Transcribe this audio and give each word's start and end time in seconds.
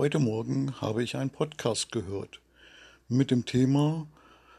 Heute 0.00 0.20
Morgen 0.20 0.80
habe 0.80 1.02
ich 1.02 1.16
einen 1.16 1.30
Podcast 1.30 1.90
gehört 1.90 2.40
mit 3.08 3.32
dem 3.32 3.44
Thema 3.44 4.06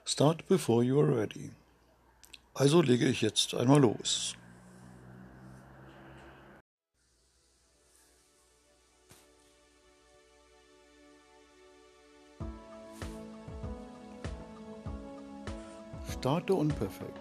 Start 0.03 0.45
before 0.49 0.83
you 0.83 0.99
are 0.99 1.15
ready. 1.17 1.51
Also 2.53 2.81
lege 2.81 3.07
ich 3.07 3.21
jetzt 3.21 3.55
einmal 3.55 3.79
los. 3.79 4.35
Starte 16.11 16.53
unperfekt. 16.53 17.17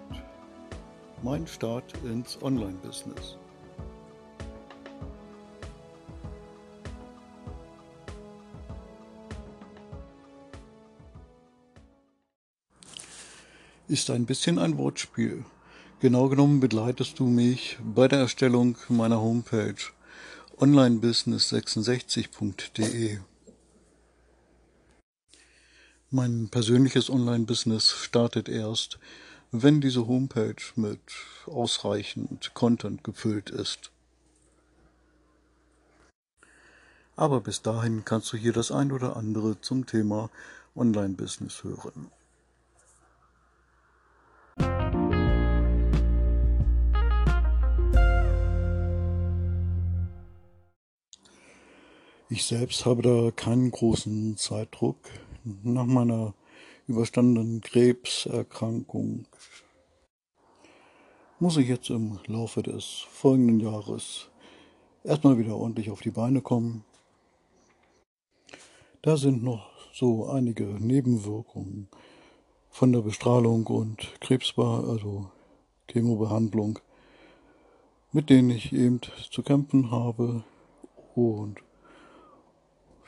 Mein 1.23 1.46
Start 1.46 1.95
ins 2.03 2.43
Online-Business. 2.43 3.39
Ist 13.89 14.11
ein 14.11 14.27
bisschen 14.27 14.59
ein 14.59 14.77
Wortspiel. 14.77 15.47
Genau 16.01 16.29
genommen 16.29 16.61
begleitest 16.61 17.19
du 17.19 17.27
mich 17.27 17.79
bei 17.83 18.07
der 18.07 18.19
Erstellung 18.21 18.77
meiner 18.89 19.21
Homepage 19.21 19.75
onlinebusiness66.de. 20.59 23.19
Mein 26.11 26.49
persönliches 26.51 27.11
Online-Business 27.11 27.91
startet 27.91 28.51
erst, 28.51 28.99
wenn 29.53 29.81
diese 29.81 30.07
Homepage 30.07 30.63
mit 30.77 31.00
ausreichend 31.47 32.53
Content 32.55 33.03
gefüllt 33.05 33.48
ist. 33.48 33.91
Aber 37.17 37.41
bis 37.41 37.62
dahin 37.62 38.05
kannst 38.05 38.31
du 38.33 38.36
hier 38.36 38.53
das 38.53 38.70
ein 38.70 38.92
oder 38.92 39.17
andere 39.17 39.59
zum 39.62 39.86
Thema 39.86 40.28
Online-Business 40.77 41.64
hören. 41.64 42.11
Ich 52.39 52.47
selbst 52.47 52.86
habe 52.86 53.03
da 53.03 53.33
keinen 53.33 53.72
großen 53.72 54.36
Zeitdruck. 54.36 54.98
Nach 55.64 55.86
meiner 55.86 56.34
überstandenen 56.86 57.62
Krebserkrankung 57.62 59.27
muss 61.41 61.56
ich 61.56 61.67
jetzt 61.67 61.91
im 61.91 62.20
Laufe 62.27 62.62
des 62.62 63.05
folgenden 63.11 63.58
Jahres 63.58 64.28
erstmal 65.03 65.36
wieder 65.36 65.56
ordentlich 65.56 65.91
auf 65.91 66.00
die 66.00 66.12
Beine 66.12 66.41
kommen. 66.41 66.84
Da 69.02 69.17
sind 69.17 69.42
noch 69.42 69.70
so 69.92 70.28
einige 70.28 70.62
Nebenwirkungen 70.62 71.89
von 72.70 72.92
der 72.92 73.00
Bestrahlung 73.00 73.67
und 73.67 74.14
Krebsbar, 74.20 74.89
also 74.89 75.28
Chemobehandlung, 75.91 76.78
mit 78.12 78.30
denen 78.30 78.50
ich 78.50 78.73
eben 78.73 79.00
zu 79.28 79.42
kämpfen 79.42 79.91
habe 79.91 80.45
und 81.17 81.58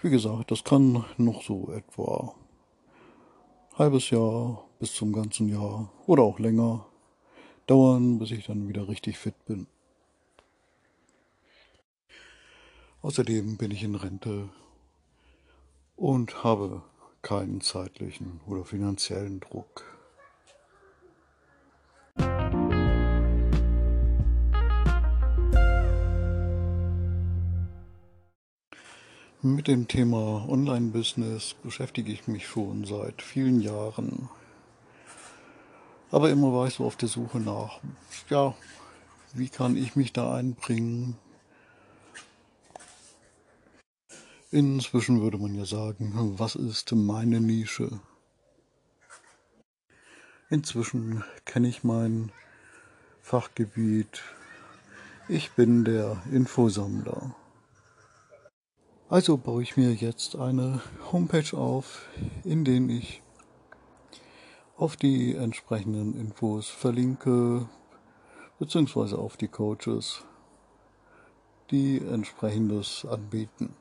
wie 0.02 0.10
gesagt, 0.10 0.50
das 0.50 0.64
kann 0.64 1.04
noch 1.18 1.42
so 1.42 1.70
etwa 1.72 2.34
halbes 3.74 4.10
Jahr 4.10 4.64
bis 4.78 4.94
zum 4.94 5.12
ganzen 5.12 5.48
Jahr 5.48 5.92
oder 6.06 6.22
auch 6.22 6.38
länger 6.38 6.86
dauern, 7.66 8.18
bis 8.18 8.30
ich 8.30 8.46
dann 8.46 8.68
wieder 8.68 8.88
richtig 8.88 9.18
fit 9.18 9.44
bin. 9.44 9.66
Außerdem 13.02 13.56
bin 13.56 13.70
ich 13.70 13.82
in 13.82 13.94
Rente 13.94 14.50
und 15.96 16.44
habe 16.44 16.82
keinen 17.22 17.60
zeitlichen 17.60 18.40
oder 18.46 18.64
finanziellen 18.64 19.40
Druck. 19.40 19.99
Mit 29.42 29.68
dem 29.68 29.88
Thema 29.88 30.46
Online-Business 30.50 31.54
beschäftige 31.62 32.12
ich 32.12 32.28
mich 32.28 32.46
schon 32.46 32.84
seit 32.84 33.22
vielen 33.22 33.62
Jahren. 33.62 34.28
Aber 36.10 36.28
immer 36.28 36.52
war 36.52 36.66
ich 36.66 36.74
so 36.74 36.84
auf 36.84 36.96
der 36.96 37.08
Suche 37.08 37.40
nach, 37.40 37.80
ja, 38.28 38.54
wie 39.32 39.48
kann 39.48 39.78
ich 39.78 39.96
mich 39.96 40.12
da 40.12 40.34
einbringen? 40.34 41.16
Inzwischen 44.50 45.22
würde 45.22 45.38
man 45.38 45.54
ja 45.54 45.64
sagen, 45.64 46.12
was 46.38 46.54
ist 46.54 46.92
meine 46.92 47.40
Nische? 47.40 47.98
Inzwischen 50.50 51.24
kenne 51.46 51.68
ich 51.68 51.82
mein 51.82 52.30
Fachgebiet. 53.22 54.22
Ich 55.28 55.52
bin 55.52 55.86
der 55.86 56.22
Infosammler. 56.30 57.34
Also 59.10 59.36
baue 59.36 59.64
ich 59.64 59.76
mir 59.76 59.92
jetzt 59.92 60.36
eine 60.36 60.80
Homepage 61.10 61.56
auf, 61.56 62.06
in 62.44 62.64
der 62.64 62.80
ich 62.88 63.22
auf 64.76 64.94
die 64.94 65.34
entsprechenden 65.34 66.14
Infos 66.14 66.68
verlinke, 66.68 67.68
beziehungsweise 68.60 69.18
auf 69.18 69.36
die 69.36 69.48
Coaches, 69.48 70.22
die 71.72 71.98
entsprechendes 71.98 73.04
anbieten. 73.04 73.74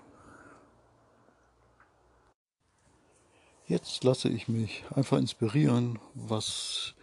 Jetzt 3.67 4.03
lasse 4.03 4.29
ich 4.29 4.47
mich 4.47 4.83
einfach 4.95 5.19
inspirieren, 5.19 5.99
was 6.15 6.95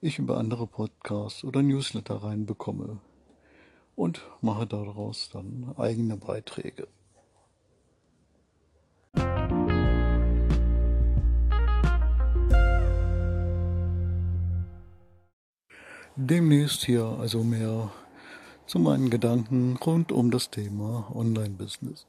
ich 0.00 0.20
über 0.20 0.38
andere 0.38 0.68
Podcasts 0.68 1.42
oder 1.42 1.60
Newsletter 1.60 2.22
reinbekomme 2.22 3.00
und 3.96 4.22
mache 4.42 4.64
daraus 4.64 5.28
dann 5.32 5.74
eigene 5.76 6.16
Beiträge. 6.16 6.86
Demnächst 16.16 16.84
hier 16.84 17.04
also 17.04 17.42
mehr 17.42 17.90
zu 18.66 18.78
meinen 18.78 19.10
Gedanken 19.10 19.76
rund 19.84 20.12
um 20.12 20.30
das 20.30 20.48
Thema 20.48 21.10
Online-Business. 21.12 22.06